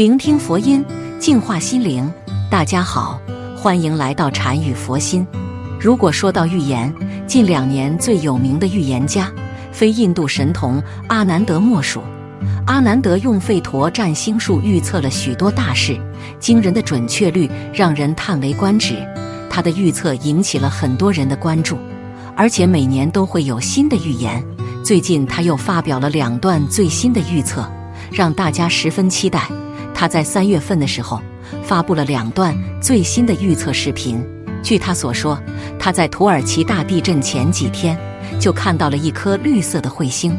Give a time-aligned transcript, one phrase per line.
[0.00, 0.82] 聆听佛音，
[1.18, 2.10] 净化心灵。
[2.50, 3.20] 大家好，
[3.54, 5.26] 欢迎来到禅语佛心。
[5.78, 6.90] 如果说到预言，
[7.26, 9.30] 近两年最有名的预言家，
[9.70, 12.00] 非印度神童阿南德莫属。
[12.66, 16.00] 阿南德用吠陀占星术预测了许多大事，
[16.38, 18.94] 惊人的准确率让人叹为观止。
[19.50, 21.76] 他的预测引起了很多人的关注，
[22.34, 24.42] 而且每年都会有新的预言。
[24.82, 27.70] 最近他又发表了两段最新的预测，
[28.10, 29.46] 让大家十分期待。
[30.00, 31.20] 他在三月份的时候
[31.62, 34.26] 发布了两段最新的预测视频。
[34.62, 35.38] 据他所说，
[35.78, 37.98] 他在土耳其大地震前几天
[38.38, 40.34] 就看到了一颗绿色的彗星。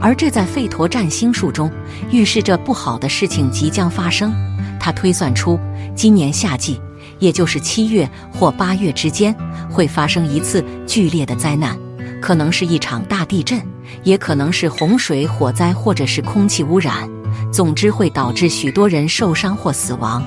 [0.00, 1.70] 而这在费陀占星术中
[2.10, 4.34] 预示着不好的事情即将发生。
[4.80, 5.56] 他推算出
[5.94, 6.80] 今年夏季，
[7.20, 9.32] 也就是七月或八月之间，
[9.70, 11.78] 会发生一次剧烈的灾难，
[12.20, 13.62] 可能是一场大地震，
[14.02, 17.08] 也可能是洪水、火灾，或者是空气污染。
[17.52, 20.22] 总之，会导致许多人受伤或死亡。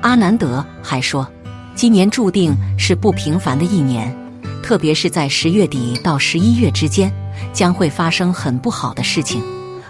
[0.00, 1.26] 阿南德还说，
[1.74, 4.14] 今年注定是不平凡的一年，
[4.62, 7.12] 特别是在十月底到十一月之间。
[7.52, 9.42] 将会发生很不好的事情。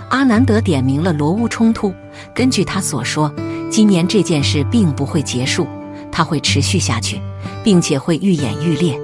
[0.09, 1.93] 阿南德点明了罗乌冲突。
[2.35, 3.33] 根据他所说，
[3.71, 5.67] 今年这件事并不会结束，
[6.11, 7.21] 它会持续下去，
[7.63, 8.99] 并且会愈演愈烈。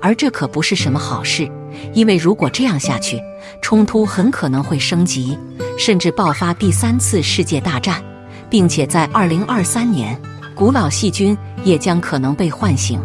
[0.00, 1.48] 而这可不是什么好事，
[1.94, 3.20] 因为如果这样下去，
[3.60, 5.38] 冲突很可能会升级，
[5.78, 8.02] 甚至爆发第三次世界大战，
[8.50, 10.20] 并且在二零二三年，
[10.54, 13.00] 古老细菌也将可能被唤醒，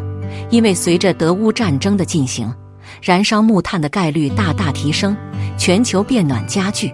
[0.49, 2.53] 因为随着德乌战争的进行。
[3.01, 5.15] 燃烧木炭的概率大大提升，
[5.57, 6.91] 全球变暖加剧，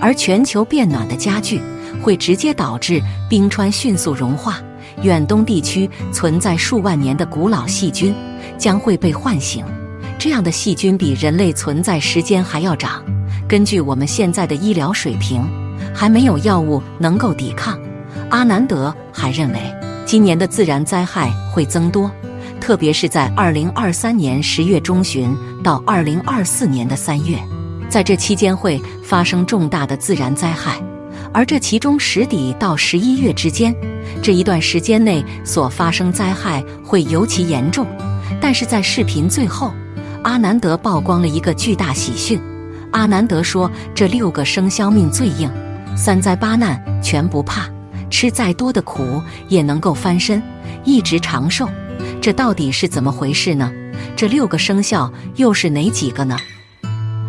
[0.00, 1.60] 而全球变暖的加剧
[2.00, 4.60] 会直接导致冰川迅速融化，
[5.02, 8.14] 远东地区存在数万年的古老细菌
[8.56, 9.64] 将会被唤醒。
[10.24, 13.02] 这样的细菌比人类存在时间还要长。
[13.48, 15.42] 根据我们现在的医疗水平，
[15.92, 17.76] 还没有药物能够抵抗。
[18.30, 19.58] 阿南德还认为，
[20.06, 22.08] 今年的自然灾害会增多。
[22.60, 27.36] 特别是在二零二三年十月中旬到二零二四年的三月，
[27.88, 30.80] 在这期间会发生重大的自然灾害，
[31.34, 33.74] 而这其中十底到十一月之间
[34.22, 37.84] 这一段时间内所发生灾害会尤其严重。
[38.40, 39.72] 但是在视频最后，
[40.22, 42.40] 阿南德曝光了一个巨大喜讯。
[42.92, 45.50] 阿南德说：“这六个生肖命最硬，
[45.96, 47.68] 三灾八难全不怕，
[48.08, 50.42] 吃再多的苦也能够翻身，
[50.84, 51.68] 一直长寿。”
[52.20, 53.72] 这到底是怎么回事呢？
[54.14, 56.36] 这六个生肖又是哪几个呢？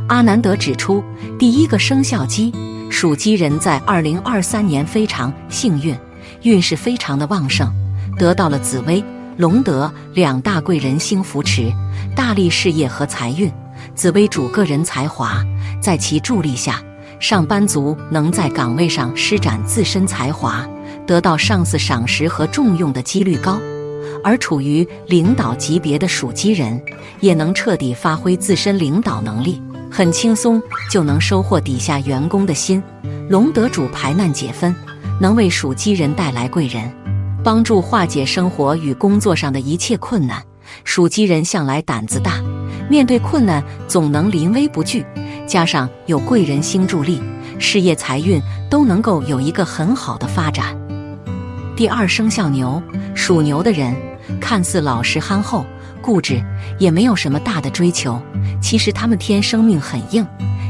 [0.07, 1.03] 阿南德指出，
[1.39, 2.53] 第一个生肖鸡，
[2.91, 5.95] 属鸡人在二零二三年非常幸运，
[6.43, 7.71] 运势非常的旺盛，
[8.19, 9.03] 得到了紫薇、
[9.37, 11.71] 龙德两大贵人星扶持，
[12.15, 13.51] 大力事业和财运。
[13.95, 15.43] 紫薇主个人才华，
[15.81, 16.81] 在其助力下，
[17.19, 20.65] 上班族能在岗位上施展自身才华，
[21.05, 23.59] 得到上司赏识和重用的几率高。
[24.23, 26.81] 而处于领导级别的属鸡人，
[27.19, 29.61] 也能彻底发挥自身领导能力，
[29.91, 32.81] 很轻松就能收获底下员工的心。
[33.29, 34.73] 龙德主排难解纷，
[35.19, 36.89] 能为属鸡人带来贵人，
[37.43, 40.41] 帮助化解生活与工作上的一切困难。
[40.85, 42.41] 属鸡人向来胆子大，
[42.89, 45.05] 面对困难总能临危不惧，
[45.45, 47.21] 加上有贵人星助力，
[47.59, 50.75] 事业财运都能够有一个很好的发展。
[51.75, 52.81] 第二生肖牛，
[53.13, 53.93] 属牛的人。
[54.39, 55.65] 看似老实憨厚、
[56.01, 56.41] 固执，
[56.79, 58.19] 也没有什么大的追求。
[58.61, 60.25] 其实他们天生命很硬，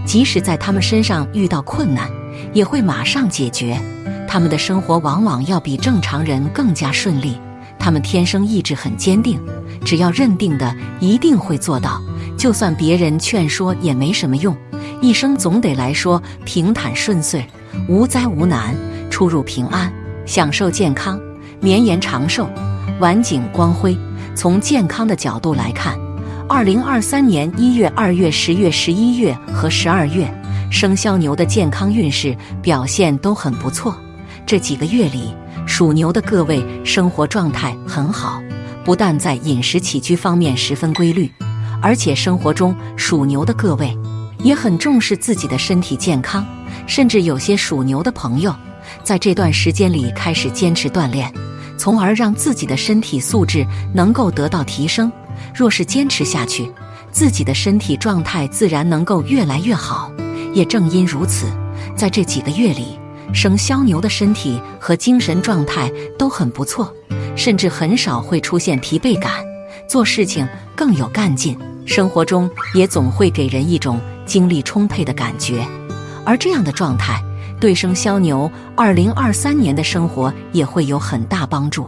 [0.05, 2.09] 即使在他们身上遇到困难，
[2.53, 3.79] 也会马上解决。
[4.27, 7.37] 他们的生活往往要比正常人更加顺利。
[7.77, 9.39] 他们天生意志很坚定，
[9.83, 12.01] 只要认定的，一定会做到。
[12.37, 14.55] 就算别人劝说也没什么用。
[15.01, 17.45] 一生总得来说平坦顺遂，
[17.87, 18.75] 无灾无难，
[19.09, 19.91] 出入平安，
[20.25, 21.19] 享受健康，
[21.59, 22.49] 绵延长寿。
[22.99, 23.97] 晚景光辉。
[24.35, 25.95] 从健康的角度来看，
[26.49, 30.27] 二零二三年一月、二月、十月、十一月和十二月，
[30.73, 33.95] 生肖牛的健康运势表现都很不错。
[34.43, 35.31] 这几个月里，
[35.67, 38.41] 属牛的各位生活状态很好，
[38.83, 41.31] 不但在饮食起居方面十分规律，
[41.79, 43.95] 而且生活中属牛的各位
[44.39, 46.43] 也很重视自己的身体健康，
[46.87, 48.53] 甚至有些属牛的朋友
[49.03, 51.31] 在这段时间里开始坚持锻炼。
[51.77, 55.11] 从而让自己的身体素质能够得到提升。
[55.53, 56.71] 若是坚持下去，
[57.11, 60.11] 自己的身体状态自然能够越来越好。
[60.53, 61.47] 也正因如此，
[61.95, 62.99] 在这几个月里，
[63.33, 66.93] 生肖牛的身体和精神状态都很不错，
[67.35, 69.43] 甚至很少会出现疲惫感，
[69.87, 75.65] 做事情更有干劲，生活中也总会给人一种精力充沛的感觉。
[76.25, 77.21] 而这样的状态。
[77.59, 81.87] 对生肖牛二零二三年的生活也会有很大帮助。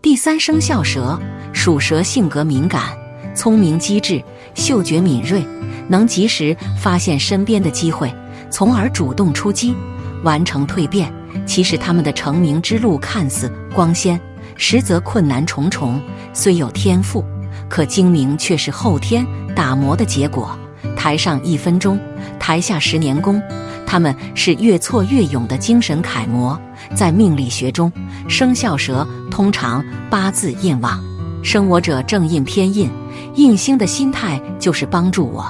[0.00, 1.18] 第三生肖蛇，
[1.52, 2.96] 属蛇性格敏感、
[3.34, 4.22] 聪明机智、
[4.54, 5.44] 嗅觉敏锐，
[5.88, 8.12] 能及时发现身边的机会，
[8.50, 9.74] 从而主动出击，
[10.22, 11.12] 完成蜕变。
[11.46, 14.20] 其实他们的成名之路看似光鲜，
[14.56, 16.00] 实则困难重重。
[16.32, 17.24] 虽有天赋，
[17.68, 20.56] 可精明却是后天打磨的结果。
[20.96, 21.98] 台上一分钟，
[22.38, 23.42] 台下十年功。
[23.86, 26.58] 他们是越挫越勇的精神楷模。
[26.94, 27.90] 在命理学中，
[28.28, 31.02] 生肖蛇通常八字印旺，
[31.42, 32.90] 生我者正印偏印，
[33.34, 35.44] 印星的心态就是帮助我、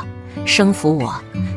[0.44, 1.14] 生扶我、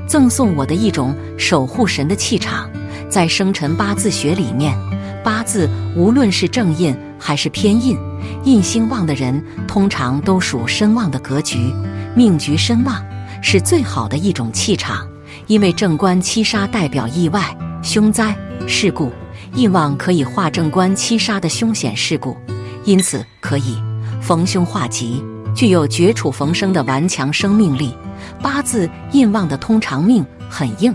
[0.08, 2.70] 赠送我的一种守护神的气场。
[3.10, 4.78] 在生辰八字学里面，
[5.24, 7.98] 八字无论是正印还是偏印，
[8.44, 11.72] 印星旺的人通常都属身旺的格局。
[12.16, 13.04] 命局身旺
[13.42, 15.08] 是最好的一种气场，
[15.48, 18.36] 因为正官七杀代表意外、凶灾、
[18.68, 19.12] 事故，
[19.54, 22.36] 印旺可以化正官七杀的凶险事故，
[22.84, 23.78] 因此可以
[24.22, 25.24] 逢凶化吉，
[25.56, 27.96] 具有绝处逢生的顽强生命力。
[28.42, 30.94] 八字印旺的通常命很硬。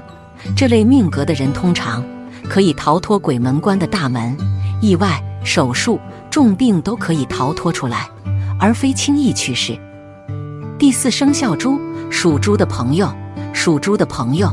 [0.57, 2.05] 这类命格的人通常
[2.49, 4.37] 可以逃脱鬼门关的大门，
[4.81, 5.99] 意外、手术、
[6.31, 8.09] 重病都可以逃脱出来，
[8.59, 9.79] 而非轻易去世。
[10.79, 11.79] 第四生肖猪，
[12.11, 13.12] 属猪的朋友，
[13.53, 14.51] 属猪的朋友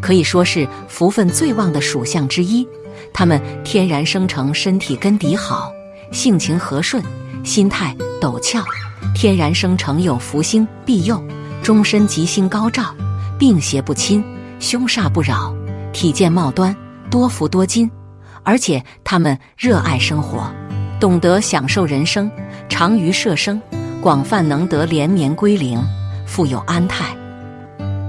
[0.00, 2.66] 可以说是福分最旺的属相之一。
[3.14, 5.72] 他们天然生成身体根底好，
[6.12, 7.02] 性情和顺，
[7.42, 8.62] 心态陡峭，
[9.14, 11.20] 天然生成有福星庇佑，
[11.62, 12.94] 终身吉星高照，
[13.38, 14.22] 病邪不侵。
[14.60, 15.54] 凶煞不扰，
[15.90, 16.76] 体健貌端，
[17.10, 17.90] 多福多金，
[18.42, 20.52] 而且他们热爱生活，
[21.00, 22.30] 懂得享受人生，
[22.68, 23.58] 长于舍生，
[24.02, 25.82] 广泛能得连绵归零，
[26.26, 27.16] 富有安泰。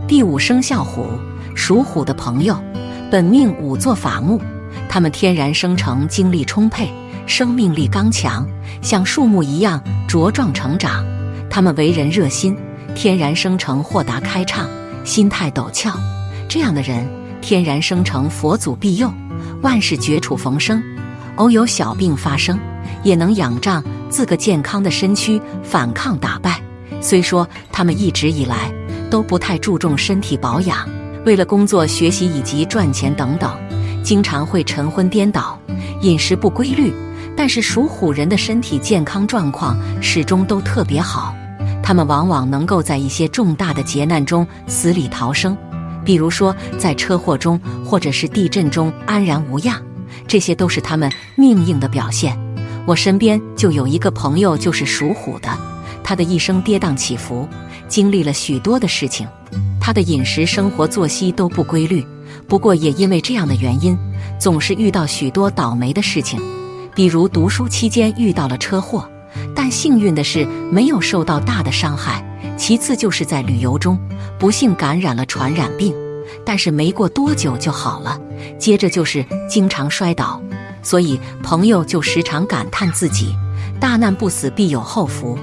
[0.09, 1.05] 第五生肖虎，
[1.55, 2.61] 属虎的朋友，
[3.09, 4.41] 本命五座法木，
[4.89, 6.91] 他们天然生成精力充沛，
[7.25, 8.47] 生命力刚强，
[8.81, 11.05] 像树木一样茁壮成长。
[11.49, 12.55] 他们为人热心，
[12.95, 14.69] 天然生成豁达开畅，
[15.03, 15.93] 心态陡峭。
[16.49, 17.07] 这样的人
[17.41, 19.11] 天然生成佛祖庇佑，
[19.61, 20.81] 万事绝处逢生。
[21.37, 22.59] 偶有小病发生，
[23.03, 26.61] 也能仰仗自个健康的身躯反抗打败。
[26.99, 28.71] 虽说他们一直以来
[29.09, 30.87] 都不太注重身体保养，
[31.25, 33.51] 为了工作、学习以及赚钱等等，
[34.03, 35.59] 经常会晨昏颠倒，
[36.01, 36.93] 饮食不规律。
[37.43, 41.33] 但是属虎人的身体健康状况始终都特别好，
[41.81, 45.57] 他们往往能够在一些重大的劫难中死里逃生。
[46.05, 49.81] 比如说，在车祸中或者是地震中安然无恙，
[50.27, 52.37] 这些都是他们命硬的表现。
[52.85, 55.49] 我身边就有一个朋友，就是属虎的，
[56.03, 57.49] 他的一生跌宕起伏，
[57.87, 59.27] 经历了许多的事情，
[59.79, 62.05] 他的饮食、生活作息都不规律。
[62.47, 63.97] 不过也因为这样的原因，
[64.39, 66.39] 总是遇到许多倒霉的事情，
[66.93, 69.09] 比如读书期间遇到了车祸，
[69.55, 72.25] 但幸运的是没有受到大的伤害。
[72.57, 73.97] 其次就是在旅游中
[74.37, 75.95] 不幸感染了传染病，
[76.45, 78.19] 但是没过多久就好了。
[78.59, 80.39] 接着就是经常摔倒，
[80.83, 83.35] 所以朋友就时常感叹自己
[83.79, 85.39] 大难不死必有后福。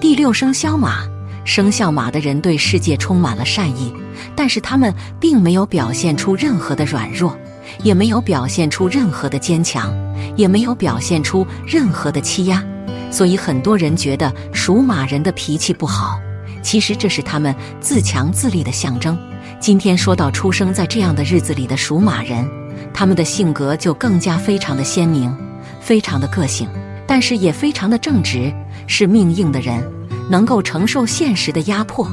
[0.00, 1.02] 第六生肖马，
[1.44, 3.92] 生肖马的人对世界充满了善意，
[4.34, 7.36] 但是他们并没有表现出任何的软弱，
[7.82, 9.94] 也没有表现出任何的坚强，
[10.36, 12.64] 也没有表现出任何的欺压。
[13.10, 16.20] 所以很多人觉得属马人的脾气不好，
[16.62, 19.18] 其实这是他们自强自立的象征。
[19.60, 22.48] 今天说到出生在这样的日子里的属马人，
[22.92, 25.34] 他们的性格就更加非常的鲜明，
[25.80, 26.68] 非常的个性，
[27.06, 28.52] 但是也非常的正直，
[28.86, 29.82] 是命硬的人，
[30.30, 32.06] 能够承受现实的压迫，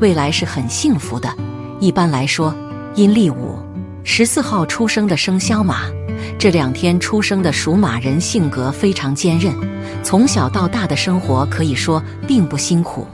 [0.00, 1.32] 未来是很幸福的。
[1.78, 2.52] 一般来说，
[2.94, 3.58] 阴历五
[4.10, 5.82] 十四号出生的生肖马。
[6.38, 9.54] 这两天出生的属马人性格非常坚韧，
[10.02, 13.06] 从小到大的生活可以说并不辛苦，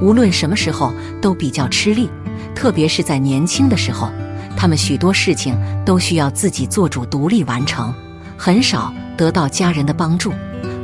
[0.00, 2.08] 无论什么时候都比较吃力，
[2.54, 4.08] 特别是在年轻的时候，
[4.56, 7.92] 他们许多事情都需要自己做主、独立完成，
[8.36, 10.32] 很少得到家人的帮助。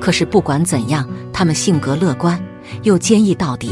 [0.01, 2.39] 可是不管怎样，他们性格乐观，
[2.83, 3.71] 又坚毅到底，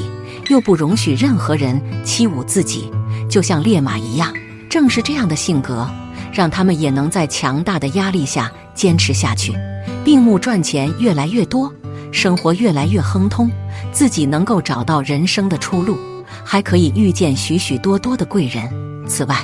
[0.49, 2.89] 又不容许任何人欺侮自己，
[3.29, 4.33] 就像烈马一样。
[4.71, 5.87] 正是这样的性格。
[6.33, 9.53] 让他们也能在强大的压力下坚持下去，
[10.05, 11.71] 并目赚钱越来越多，
[12.13, 13.51] 生活越来越亨通，
[13.91, 15.99] 自己能够找到人生的出路，
[16.45, 18.63] 还可以遇见许许多多的贵人。
[19.09, 19.37] 此外，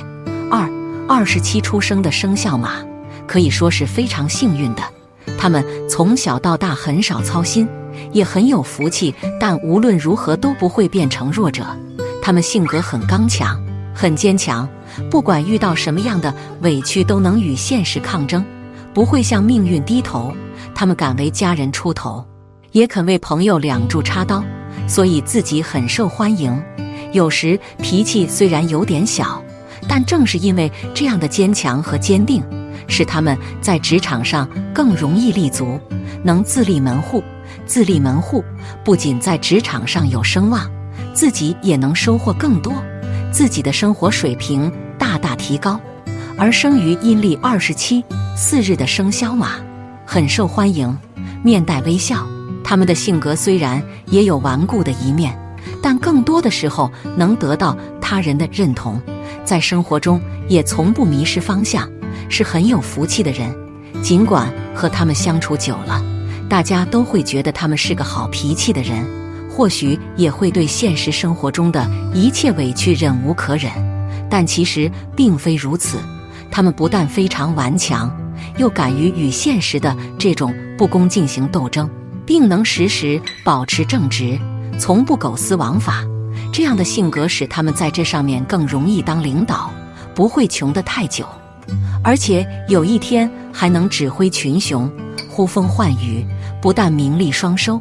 [0.49, 0.65] 二
[1.09, 2.75] 二十七出生的生肖马
[3.27, 4.81] 可以说是非常幸运的，
[5.37, 7.67] 他们从小到大很少操心，
[8.13, 11.65] 也很有福气，但无论如何都不会变成弱者。
[12.23, 13.61] 他们性格很刚强，
[13.93, 14.67] 很坚强。
[15.09, 18.43] 不管遇到什么样的委屈，都能与现实抗争，
[18.93, 20.33] 不会向命运低头。
[20.73, 22.25] 他们敢为家人出头，
[22.71, 24.43] 也肯为朋友两肋插刀，
[24.87, 26.61] 所以自己很受欢迎。
[27.13, 29.41] 有时脾气虽然有点小，
[29.87, 32.43] 但正是因为这样的坚强和坚定，
[32.87, 35.79] 使他们在职场上更容易立足，
[36.23, 37.23] 能自立门户。
[37.65, 38.43] 自立门户
[38.83, 40.69] 不仅在职场上有声望，
[41.13, 42.73] 自己也能收获更多，
[43.31, 44.71] 自己的生活水平
[45.17, 45.79] 大提高。
[46.37, 48.03] 而生于阴历二十七
[48.35, 49.53] 四日的生肖马，
[50.05, 50.95] 很受欢迎，
[51.43, 52.25] 面带微笑。
[52.63, 55.37] 他们的性格虽然也有顽固的一面，
[55.81, 59.01] 但更多的时候能得到他人的认同，
[59.43, 61.89] 在生活中也从不迷失方向，
[62.29, 63.55] 是很有福气的人。
[64.03, 66.03] 尽管和他们相处久了。
[66.49, 69.05] 大家都会觉得他们是个好脾气的人，
[69.49, 73.69] 或许也会对现实生活中的一切委屈忍无可忍，
[74.29, 75.97] 但其实并非如此。
[76.49, 78.11] 他们不但非常顽强，
[78.57, 81.89] 又敢于与现实的这种不公进行斗争，
[82.25, 84.39] 并能时时保持正直，
[84.79, 86.03] 从不苟私枉法。
[86.51, 89.71] 这样的性格使他们在这上面更容易当领导，
[90.15, 91.25] 不会穷得太久，
[92.03, 94.89] 而且有一天还能指挥群雄，
[95.29, 96.25] 呼风唤雨。
[96.59, 97.79] 不但名利双收，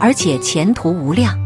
[0.00, 1.38] 而且前途无量。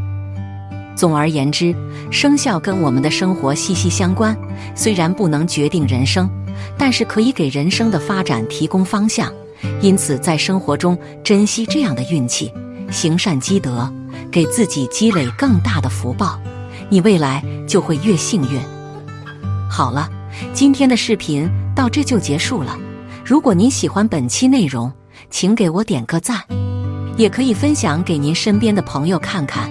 [0.98, 1.72] 总而言之，
[2.10, 4.36] 生肖跟我们的生活息息相关，
[4.74, 6.28] 虽然不能决定人生，
[6.76, 9.32] 但是可以给人生的发展提供方向。
[9.80, 12.52] 因此，在生活中珍惜这样的运气，
[12.90, 13.88] 行善积德，
[14.28, 16.36] 给自己积累更大的福报，
[16.88, 18.60] 你未来就会越幸运。
[19.70, 20.10] 好了，
[20.52, 22.76] 今天的视频到这就结束了。
[23.24, 24.92] 如果您喜欢本期内容，
[25.30, 26.42] 请给我点个赞。
[27.16, 29.70] 也可以分享给您身边的朋友看看，